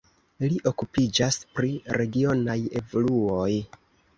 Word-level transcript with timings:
Li 0.43 0.55
okupiĝas 0.71 1.37
pri 1.59 1.69
regionaj 1.99 2.59
evoluoj. 2.83 3.51